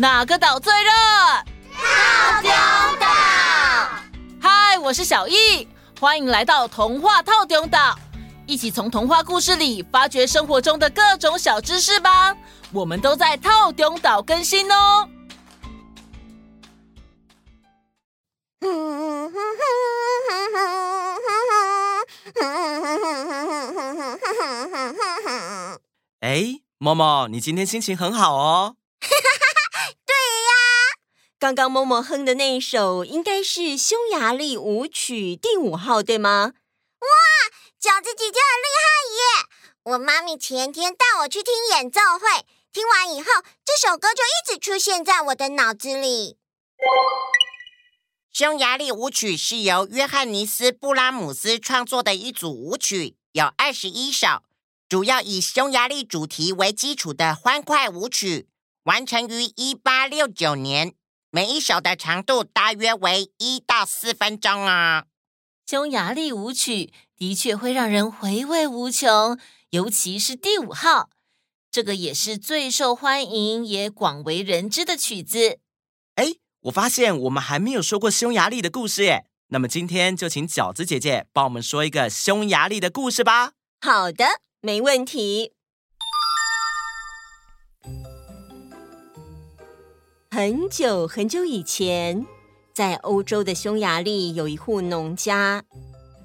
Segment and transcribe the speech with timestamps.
[0.00, 0.90] 哪个岛最热？
[1.74, 2.50] 套中
[3.00, 3.06] 岛。
[4.40, 5.66] 嗨，我是小艺，
[5.98, 7.98] 欢迎来到童话套中岛，
[8.46, 12.32] 一起从童话故事里发掘生活中的各种小知识吧。
[12.72, 15.08] 我们都在套中岛更新哦。
[26.20, 28.76] 哎，默默，你今天心情很好哦。
[31.40, 36.54] 刚刚默默哼的那一首应该是匈牙利舞曲第五号，对吗？
[36.98, 37.08] 哇，
[37.80, 39.46] 饺子姐姐很厉害耶！
[39.92, 43.28] 我妈咪前天带我去听演奏会，听完以后，
[43.64, 46.36] 这首歌就一直出现在我的脑子里。
[48.32, 54.42] 匈牙利舞曲是由约翰尼斯·布拉姆斯创作的一组舞曲，有二十一首，
[54.88, 58.48] 主要以匈牙利主题为基础的欢快舞曲，
[58.82, 60.94] 完成于一八六九年。
[61.30, 65.04] 每一首的长度大约为一到四分钟啊。
[65.66, 71.10] 匈牙利舞曲的确会让人回味无穷，尤其是第五号，
[71.70, 75.58] 这个也是最受欢迎也广为人知的曲子。
[76.14, 79.26] 哎，我发现我们还没有说过匈牙利的故事耶。
[79.48, 83.52] 那么今天就请饺子姐姐帮我们说一个匈牙利的故事吧。
[83.82, 84.24] 好的，
[84.62, 85.52] 没问题。
[90.40, 92.24] 很久很久以前，
[92.72, 95.64] 在欧洲的匈牙利有一户农家，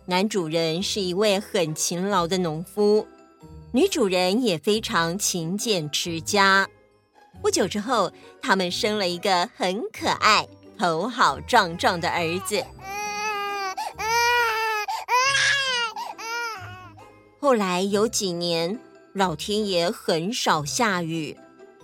[0.06, 3.08] 男主人是一位很勤劳的农夫，
[3.72, 6.70] 女主人也非常勤俭持家。
[7.42, 12.64] 不久之后，他们生了一个很可爱、头好壮壮的儿子。
[17.40, 18.80] 后来有几年，
[19.14, 21.36] 老天爷很少下雨。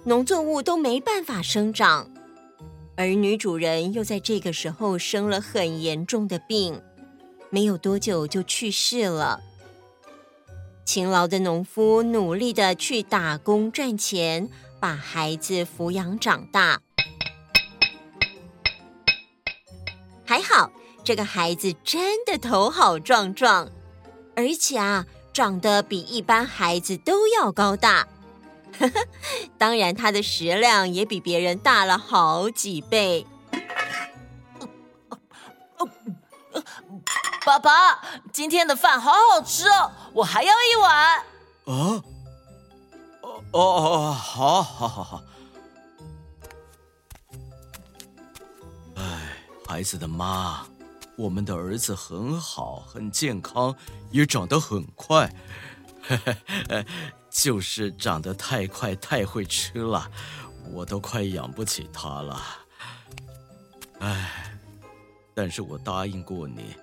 [0.06, 2.10] 农作物都没办法生长，
[3.00, 6.82] 而女主人又在这个时候生了很严重的病，
[7.50, 9.40] 没有多久就去世了。
[10.84, 14.50] 勤劳的农夫努力的去打工赚钱，
[14.82, 16.82] 把孩子抚养长大。
[20.26, 20.70] 还好，
[21.02, 23.72] 这个孩子真的头好壮壮，
[24.36, 28.10] 而且啊，长得比一般孩子都要高大。
[29.58, 33.26] 当然，他的食量也比别人大了好几倍。
[37.46, 40.96] 爸爸，今天的饭好好吃哦，我还要一碗。
[40.96, 41.24] 啊？
[41.66, 42.04] 哦
[43.52, 45.24] 哦哦，好，好，好，好。
[48.96, 49.04] 哎，
[49.68, 50.66] 孩子的妈，
[51.16, 53.76] 我们的儿子很好，很健康，
[54.12, 55.34] 也长得很快。
[57.30, 60.10] 就是长得太快，太会吃了，
[60.72, 62.42] 我都快养不起他了。
[64.00, 64.58] 唉，
[65.34, 66.76] 但是我答应过你，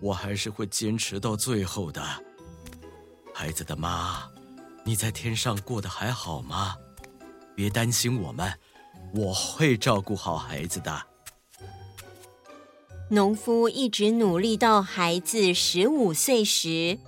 [0.00, 2.02] 我还是会坚持到最后的。
[3.32, 4.28] 孩子的妈，
[4.84, 6.76] 你在天上过得还好吗？
[7.54, 8.52] 别担心我们，
[9.14, 11.06] 我会照顾好孩子的。
[13.10, 16.98] 农夫一直努力到孩子十五岁时。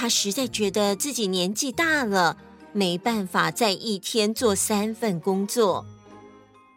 [0.00, 2.34] 他实在觉得自己年纪大了，
[2.72, 5.84] 没办法再一天做三份工作。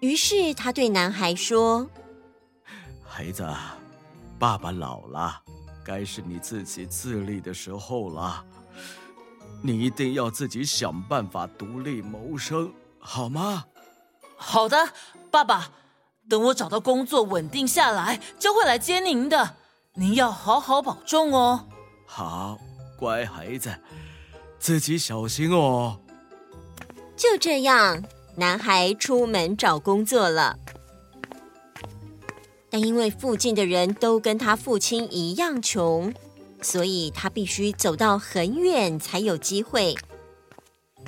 [0.01, 1.89] 于是他对男孩说
[3.01, 3.47] ：“孩子，
[4.37, 5.41] 爸爸老了，
[5.85, 8.43] 该是你自己自立的时候了。
[9.61, 13.63] 你一定要自己想办法独立谋生，好吗
[14.35, 14.89] ？”“好的，
[15.31, 15.69] 爸爸。
[16.29, 19.55] 等我找到工作稳定下来，就会来接您的。
[19.93, 21.69] 您要好好保重哦。
[22.05, 22.59] ”“好。”
[22.97, 23.75] 乖孩子，
[24.59, 25.99] 自己小心哦。
[27.15, 28.03] 就这样，
[28.35, 30.57] 男孩出门找工作了。
[32.69, 36.11] 但因为附近的人都跟他父亲一样穷，
[36.61, 39.95] 所以他必须走到很远才有机会。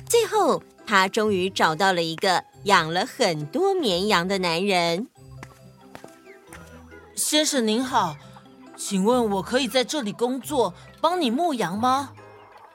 [0.08, 5.08] 最后，他终于找到了一个养了很多绵羊的男人。
[7.16, 8.16] 先生您好。
[8.76, 12.10] 请问我可以在这里工作，帮你牧羊吗？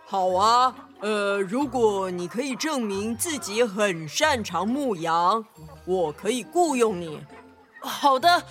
[0.06, 5.46] 好啊，呃，如果你可以证明自己很擅长牧羊，
[5.86, 7.22] 我可以雇佣你。
[7.80, 8.44] 好的，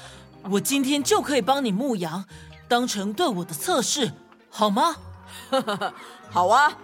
[0.50, 2.24] 我今天就可以帮你牧羊，
[2.68, 4.12] 当成对我的测试，
[4.48, 4.96] 好吗？
[6.30, 6.78] 好啊。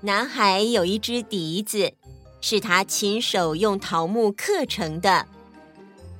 [0.00, 1.92] 男孩有一只笛子，
[2.40, 5.26] 是他亲手用桃木刻成的，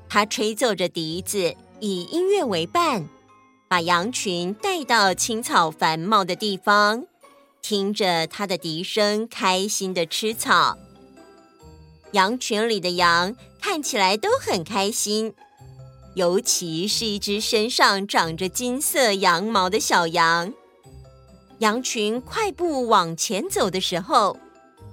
[0.08, 1.56] 他吹奏着笛子。
[1.78, 3.06] 以音乐为伴，
[3.68, 7.04] 把羊群带到青草繁茂的地方，
[7.60, 10.78] 听着他的笛声，开心的吃草。
[12.12, 15.34] 羊群里的羊看起来都很开心，
[16.14, 20.54] 尤其是一只身上长着金色羊毛的小羊。
[21.58, 24.38] 羊群快步往前走的时候，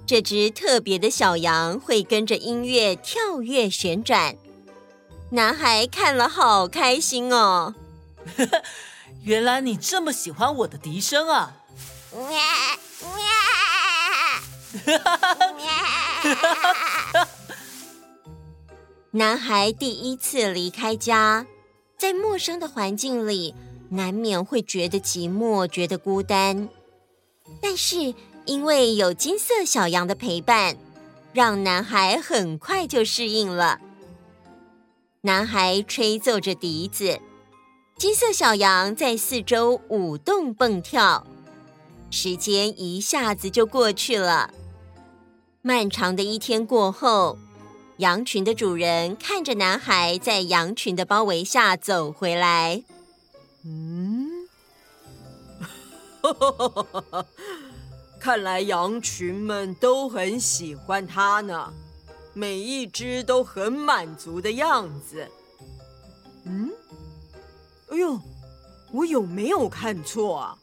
[0.06, 4.36] 这只特别的小羊会跟着音乐跳跃旋转。
[5.34, 7.74] 男孩看了好开心哦！
[9.24, 11.56] 原来你这么喜欢我的笛声啊！
[19.10, 21.44] 男孩第一次离开家，
[21.98, 23.56] 在陌生的环境里，
[23.88, 26.68] 难免会觉得寂寞，觉得孤单。
[27.60, 28.14] 但是
[28.44, 30.76] 因为有金色小羊的陪伴，
[31.32, 33.80] 让男孩很快就适应了。
[35.26, 37.18] 男孩吹奏着笛子，
[37.96, 41.26] 金色小羊在四周舞动蹦跳，
[42.10, 44.52] 时间一下子就过去了。
[45.62, 47.38] 漫长的一天过后，
[47.96, 52.84] 羊群的主人看着男孩在羊群的包围下走回来。
[53.64, 54.28] 嗯，
[58.20, 61.72] 看来羊群们都很喜欢他呢，
[62.34, 65.26] 每一只都很满足的样子。
[66.44, 66.70] 嗯，
[67.88, 68.20] 哎呦，
[68.92, 70.58] 我有没有看错啊？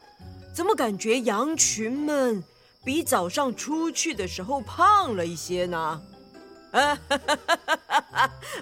[0.53, 2.43] 怎么感觉羊群们
[2.83, 6.01] 比早上出去的时候胖了一些呢？
[6.71, 6.99] 哎，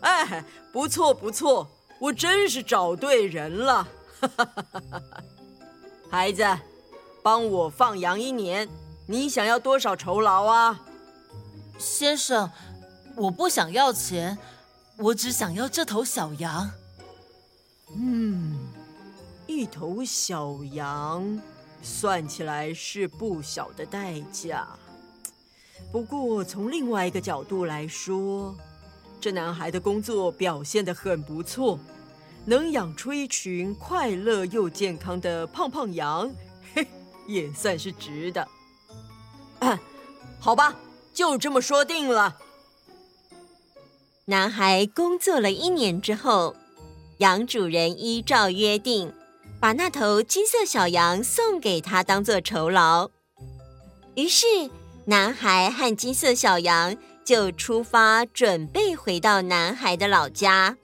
[0.02, 1.68] 哎， 不错不错，
[2.00, 3.88] 我真是找对人了。
[6.10, 6.44] 孩子，
[7.24, 8.70] 帮我放羊一年，
[9.08, 10.80] 你想要多少酬劳啊？
[11.78, 12.50] 先生，
[13.20, 14.38] 我不想要钱，
[14.96, 16.72] 我只想要这头小羊。
[17.96, 18.58] 嗯，
[19.46, 21.40] 一头小羊。
[21.82, 24.68] 算起来是不小的代价，
[25.94, 28.54] 不过从另外一个角度来说，
[29.22, 31.80] 这男孩的工作表现得很不错，
[32.44, 36.30] 能养出一群快乐又健康的胖胖羊，
[36.76, 36.86] 嘿，
[37.30, 38.46] 也算是值得。
[40.38, 40.76] 好吧，
[41.14, 42.36] 就这么说定了。
[44.30, 46.56] 男孩工作了一年之后，
[47.18, 49.12] 羊主人依照约定。
[49.60, 53.10] 把那头金色小羊送给他当做酬劳，
[54.16, 54.46] 于是
[55.06, 56.96] 男孩和金色小羊
[57.26, 60.78] 就出发，准备回到男孩的老家。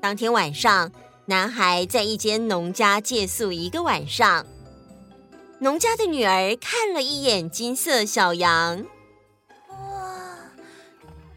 [0.00, 0.92] 当天晚上，
[1.26, 4.46] 男孩在一间农家借宿一个晚上。
[5.58, 8.86] 农家的女儿看了一眼金色小羊，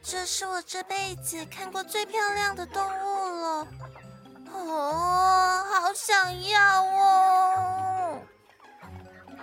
[0.08, 3.68] 这是我这辈子看过最漂亮的动物了。
[4.54, 8.20] 哦，好想要哦！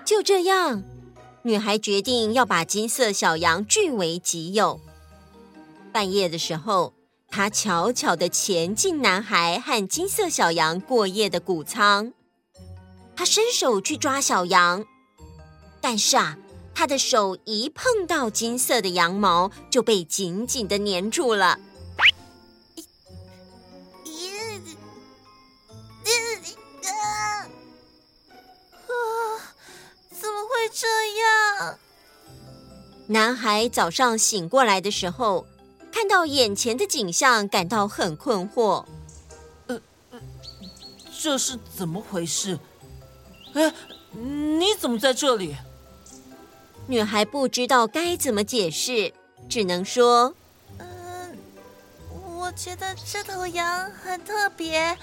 [0.04, 0.84] 就这样，
[1.42, 4.80] 女孩决定要把金色小羊据为己有。
[5.92, 6.94] 半夜的时候，
[7.28, 12.12] 她悄悄地潜进男孩和金色小羊过夜的谷仓。
[13.16, 14.84] 她伸手去抓小羊，
[15.80, 16.38] 但是啊，
[16.74, 21.58] 她的手一碰到金色的羊毛，就被紧紧的粘住了。
[30.10, 30.86] 怎么会这
[31.66, 31.78] 样，
[33.08, 35.46] 男孩早上醒过来的时候，
[35.92, 38.84] 看到眼前的景象，感到很困惑。
[39.66, 39.80] 呃，
[41.20, 42.58] 这是怎么回事？
[43.54, 43.74] 哎，
[44.12, 45.56] 你怎么在这里？
[46.92, 49.14] 女孩不知道该怎么解释，
[49.48, 50.34] 只能说
[50.76, 51.38] ：“嗯，
[52.36, 54.98] 我觉得这头羊很特别，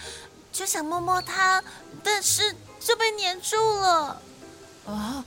[0.51, 1.63] 就想摸摸它，
[2.03, 4.21] 但是就被粘住了。”
[4.85, 5.25] 啊。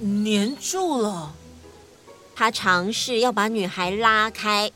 [0.00, 1.34] 粘住了，
[2.34, 4.72] 他尝试要把女孩拉开，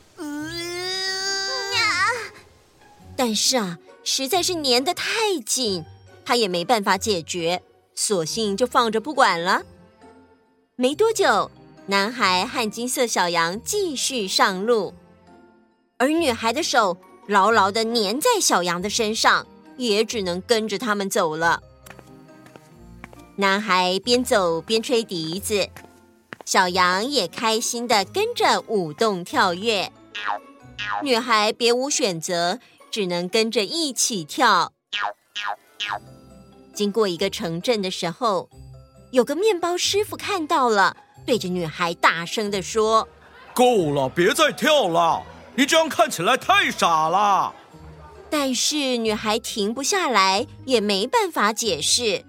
[3.17, 5.83] 但是啊，实在是粘得太紧，
[6.23, 7.63] 他也没办法解决，
[7.95, 9.63] 索性就放着不管了。
[10.77, 11.49] 没多久，
[11.85, 14.93] 男孩和金色小羊继续上路，
[15.95, 21.63] 而女孩的手牢牢的粘在小羊的身上，也只能跟着他们走了。
[23.37, 25.69] 男孩边走边吹笛子，
[26.43, 29.93] 小羊也开心的跟着舞动跳跃。
[31.01, 32.59] 女孩别无选择，
[32.91, 34.73] 只能跟着一起跳。
[36.73, 38.49] 经过一个城镇的时候，
[39.15, 43.07] 有个面包师傅看到了，对着女孩大声的说
[43.55, 45.23] ：“够了，别再跳了，
[45.55, 47.55] 你这样看起来太傻了。”
[48.29, 52.25] 但是女孩停不下来，也没办法解释。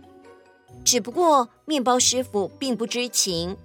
[0.85, 3.57] 只不过，面包师傅并不知情，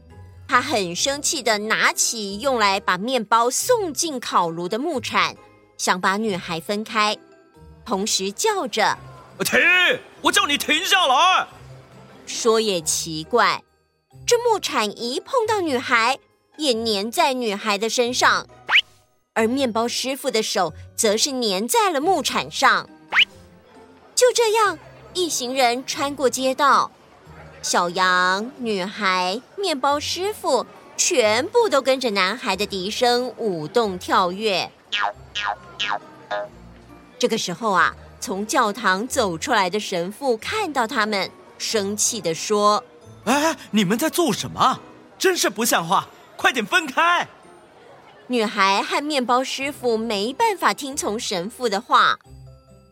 [0.48, 5.38] 他很生气的拿起用来把面包送进烤炉的木铲，
[5.78, 7.16] 想把女孩分开，
[7.86, 8.98] 同时叫着
[9.46, 9.60] ：“停！
[10.22, 11.46] 我叫你停下来！”
[12.32, 13.64] 说也奇怪，
[14.26, 16.18] 这木铲一碰到女孩，
[16.58, 18.48] 也粘在女孩的身上，
[19.34, 22.90] 而面包师傅的手则是粘在了木铲上。
[24.16, 24.80] 就这样，
[25.14, 26.92] 一行人穿过街道，
[27.62, 34.72] 小羊、女孩、面包师傅全部都跟着男孩的笛声舞动跳跃。
[37.20, 41.30] 这个时候啊，从教堂走出来的神父看到他们，
[41.62, 42.84] 生气地说
[43.26, 44.80] ：“哎，你们在做什么？
[45.18, 46.08] 真是不像话！
[46.36, 47.28] 快点分开！”
[48.28, 52.18] 女孩和面包师傅没办法听从神父的话。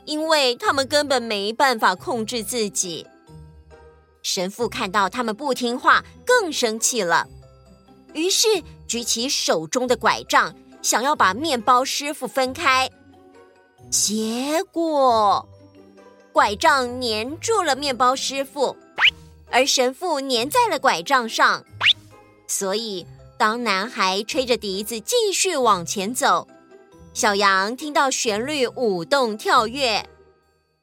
[0.05, 3.05] 因为他们根本没办法控制自己。
[4.23, 7.27] 神父看到他们不听话，更生气了，
[8.13, 8.47] 于是
[8.88, 12.89] 举起手中的拐杖，想要把面包师傅分开。
[13.91, 15.47] 结果，
[16.31, 18.77] 拐杖粘住了面包师傅，
[19.51, 21.65] 而神父粘在了拐杖上。
[22.48, 23.05] 所以，
[23.38, 26.48] 当男孩吹着笛子继续往前走。
[27.13, 30.03] 小羊听到旋律，舞动跳跃；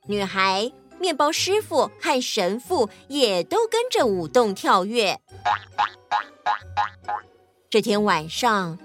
[0.06, 5.20] 女孩、面包师傅和神父也都跟着舞动跳跃。
[7.70, 8.78] 这天晚上，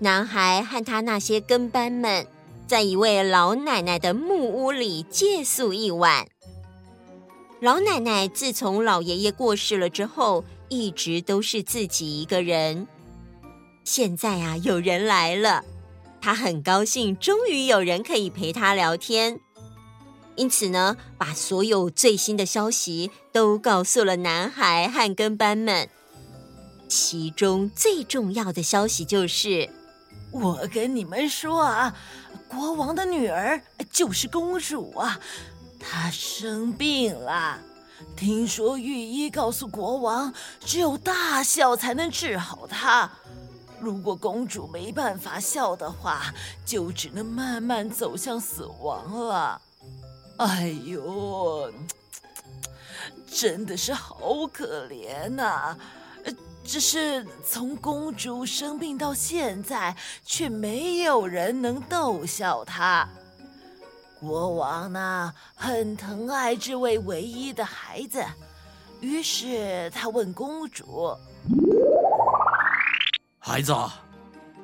[0.00, 2.26] 男孩和他那些跟班们
[2.68, 6.28] 在一位老奶奶的木屋里借宿一晚。
[7.60, 12.86] 老奶奶自从老爷爷过世了之后，一直都是自己一个人。
[13.84, 15.64] 现在啊，有人来了。
[16.20, 19.40] 她很高兴，终于有人可以陪她聊天，
[20.36, 25.88] 因此呢，把所有最新的消息都告诉了男孩和跟班们。
[26.86, 29.70] 其中最重要的消息就是，
[30.30, 31.94] 我跟你们说啊，
[32.48, 35.18] 国王的女儿就是公主啊，
[35.80, 37.58] 她生病了。
[38.16, 43.10] 听说御医告诉国王，只有大笑才能治好她。
[43.80, 46.32] 如果公主没办法笑的话，
[46.64, 49.60] 就只能慢慢走向死亡了。
[50.38, 51.72] 哎呦，
[53.26, 55.76] 真的是好可怜呐！
[56.68, 63.08] 只是从公主生病到现在，却没有人能逗笑她。
[64.20, 68.22] 国王呢，很疼爱这位唯一的孩子，
[69.00, 71.16] 于是他问公主。
[73.38, 73.74] 孩子，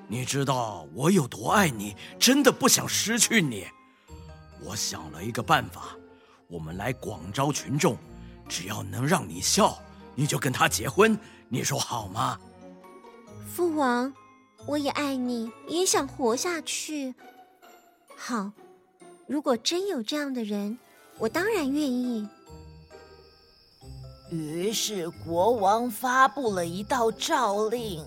[0.06, 3.66] 你知道我有多爱你，真的不想失去你。
[4.62, 5.96] 我想了一个办法，
[6.48, 7.96] 我们来广招群众，
[8.46, 9.78] 只要能让你笑，
[10.14, 11.18] 你就跟他结婚，
[11.48, 12.38] 你说好吗？
[13.46, 14.12] 父王，
[14.66, 17.14] 我也爱你，也想活下去。
[18.16, 18.50] 好，
[19.26, 20.78] 如果真有这样的人，
[21.18, 22.28] 我当然愿意。
[24.30, 28.04] 于是国王发布了一道诏令。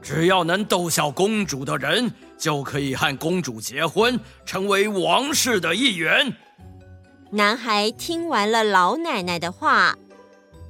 [0.00, 6.32] 只要能逗笑公主的人，就可以和公主结婚，成为王室的一员。
[7.30, 9.98] 男孩听完了老奶奶的话，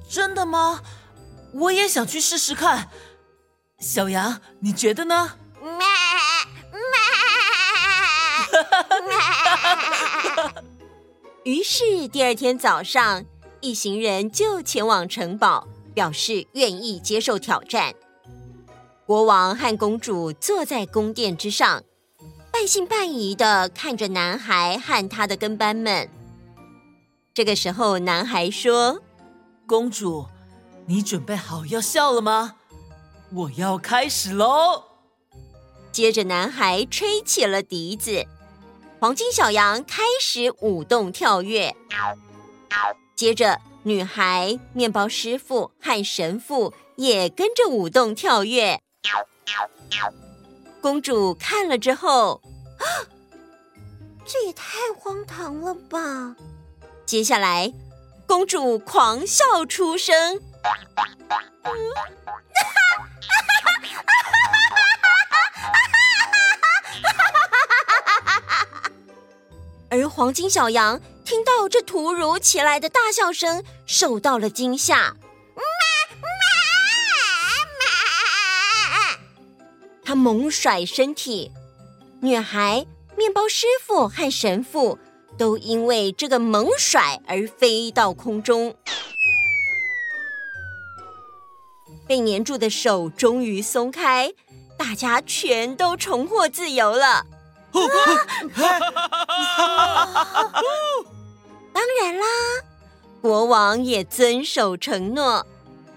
[0.09, 0.81] 真的吗？
[1.53, 2.89] 我也想去试试看。
[3.79, 5.35] 小羊，你觉得呢？
[11.43, 13.23] 于是第二天早上，
[13.61, 17.93] 一行人就前往城堡，表示愿意接受挑战。
[19.05, 21.83] 国王和公主坐在宫殿之上，
[22.51, 26.09] 半信半疑的看着男孩和他的跟班们。
[27.39, 29.01] 这个时候，男孩说
[29.65, 30.27] ：“公主，
[30.87, 32.57] 你准备好要笑了吗？
[33.33, 34.83] 我要开始喽！”
[35.89, 38.25] 接着，男孩吹起了笛子，
[38.99, 41.73] 黄金小羊开始舞动跳跃。
[43.15, 48.81] 接着，女孩、面包师傅和神父也跟着舞动跳跃。
[50.81, 52.41] 公主看了之后，
[52.79, 53.07] 啊，
[54.25, 56.35] 这也太荒唐了吧！
[57.09, 57.73] 接下来，
[58.27, 60.39] 公主狂笑出声，
[69.89, 75.15] 而黄金小羊听到这突如其来的大笑声，受到了惊吓。
[80.05, 81.51] 他猛甩身体，
[82.21, 82.85] 女孩、
[83.17, 84.99] 面包师傅和神父
[85.39, 88.75] 都因为这个猛甩而飞到空中。
[92.05, 94.33] 被黏住的手终于松开，
[94.77, 97.25] 大家全都重获自由了。
[101.71, 102.25] 当然啦，
[103.21, 105.45] 国王也遵守承诺，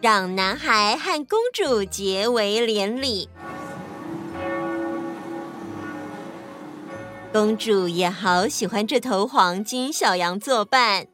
[0.01, 3.29] 让男孩和公主结为连理。
[7.33, 11.07] 公主也好喜欢这头黄金小羊作伴。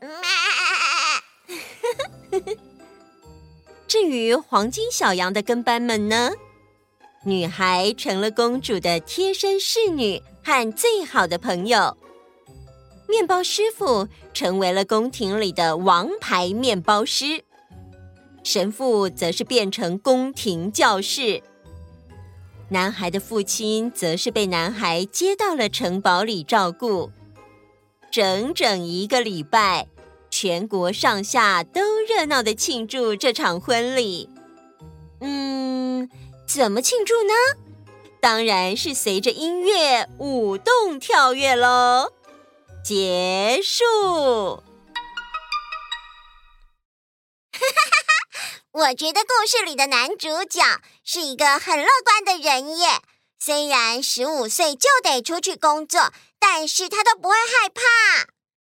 [3.86, 6.30] 至于黄金小羊的跟班们呢？
[7.24, 11.94] 女孩成了公主的贴身侍女和最好的朋友。
[13.06, 17.44] 面包师傅成为了宫廷里的王牌面包师。
[18.42, 21.42] 神父则是变成宫廷教士。
[22.68, 27.10] 男孩的父亲则是被男孩接到了城堡里照顾。
[28.10, 29.88] 整整一个礼拜。
[30.28, 34.28] 全国上下都热闹的庆祝这场婚礼。
[35.20, 36.10] 嗯，
[36.46, 37.32] 怎么庆祝呢？
[38.20, 42.12] 当然是随着音乐舞动跳跃喽。
[42.84, 44.62] 结束。
[47.52, 47.95] 哈哈哈！
[48.76, 50.60] 我觉得故事里的男主角
[51.02, 53.00] 是一个很乐观的人耶。
[53.38, 57.80] 虽然十五岁就得出去工作，但是他都不会害怕。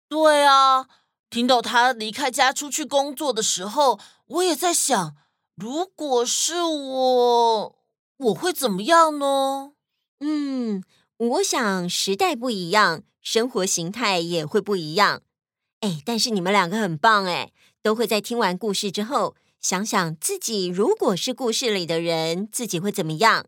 [0.09, 0.87] 对啊。
[1.29, 5.15] 听到他离开家出去工作的时候，我也在想，
[5.55, 7.75] 如果是我，
[8.17, 9.71] 我会怎么样呢？
[10.19, 10.83] 嗯，
[11.15, 15.21] 我想时代不一样，生活形态也会不一样。
[15.79, 23.45] 哎，但是你们两个很棒哎，都会在听完故事之后，想想自己如果是故事里的人，自己会怎么样？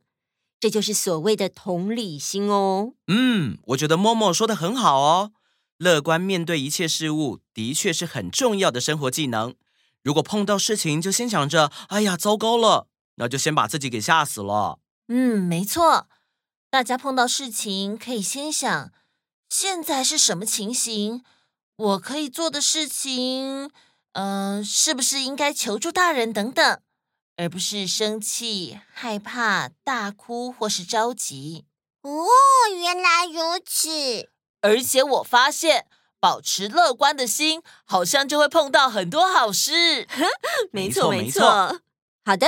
[0.60, 2.94] 这就是所谓的同理心哦。
[3.08, 5.34] 嗯，我觉得默默说的很好哦。
[5.78, 9.56] 乐观面对一切事物，的确是很重要的生活技能。
[10.04, 14.80] 如果碰到事情就先想着“哎呀，糟糕了”，那就先把自己给吓死了。
[15.08, 16.08] 嗯，没错。
[16.70, 18.92] 大家碰到事情可以先想：
[19.50, 21.24] 现在是什么情形？
[21.76, 23.70] 我可以做的事情，
[24.14, 26.80] 嗯、呃，是不是应该求助大人等等，
[27.38, 31.66] 而不是生气、害怕、大哭或是着急。
[32.02, 32.28] 哦，
[32.76, 34.30] 原来如此。
[34.62, 35.88] 而且我发现，
[36.20, 40.08] 保持乐观的心，好像就会碰到很多好事。
[40.72, 41.82] 没错，没错，没错。
[42.24, 42.48] 好的，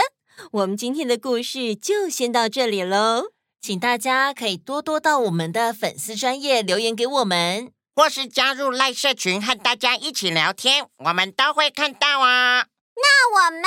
[0.52, 3.32] 我们今天的故事就先到这里喽。
[3.60, 12.66] 请大家可以多多到我们的粉丝专业留言给我们，或是加入赖社群和大家一起聊天我们都会看到啊。
[12.96, 13.64] 那我们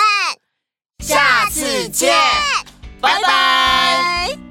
[1.04, 2.14] 下次见。
[3.00, 4.47] 拜拜。